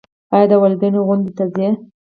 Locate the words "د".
0.51-0.53